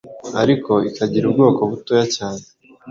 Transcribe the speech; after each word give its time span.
ariko 0.41 0.71
ikagira 0.89 1.25
ubwonko 1.27 1.61
butoya 1.71 2.05
cyane 2.15 2.43